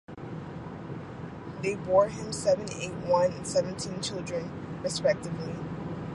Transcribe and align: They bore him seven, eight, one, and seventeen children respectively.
They 1.61 1.75
bore 1.75 2.07
him 2.07 2.33
seven, 2.33 2.65
eight, 2.73 2.91
one, 3.07 3.33
and 3.33 3.45
seventeen 3.45 4.01
children 4.01 4.79
respectively. 4.81 5.53